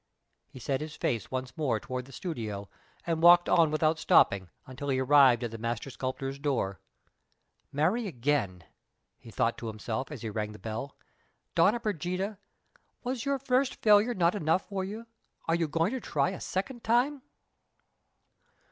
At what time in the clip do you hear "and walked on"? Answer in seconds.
3.05-3.69